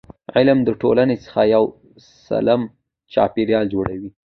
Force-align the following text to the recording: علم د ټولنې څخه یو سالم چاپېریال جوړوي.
علم 0.35 0.59
د 0.67 0.69
ټولنې 0.81 1.15
څخه 1.25 1.41
یو 1.55 1.63
سالم 2.27 2.61
چاپېریال 3.13 3.65
جوړوي. 3.73 4.09